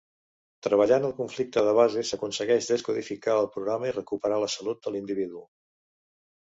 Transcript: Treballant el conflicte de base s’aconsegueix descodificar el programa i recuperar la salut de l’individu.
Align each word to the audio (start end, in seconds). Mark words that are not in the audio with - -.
Treballant 0.67 1.05
el 1.09 1.13
conflicte 1.19 1.63
de 1.67 1.75
base 1.81 2.05
s’aconsegueix 2.11 2.71
descodificar 2.73 3.39
el 3.43 3.51
programa 3.59 3.91
i 3.91 3.95
recuperar 4.01 4.43
la 4.47 4.53
salut 4.59 4.85
de 4.89 4.97
l’individu. 4.97 5.47